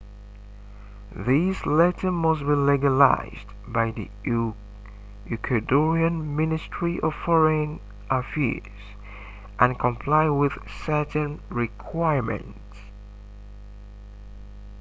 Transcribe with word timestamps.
this 1.15 1.63
letter 1.67 2.09
must 2.11 2.39
be 2.41 2.53
legalized 2.69 3.45
by 3.67 3.91
the 3.91 4.09
ecuadorian 5.27 6.25
ministry 6.39 6.99
of 7.01 7.13
foreign 7.13 7.79
affairs 8.09 8.95
and 9.59 9.77
comply 9.77 10.27
with 10.27 10.53
certain 10.83 11.39
requirements 11.49 12.79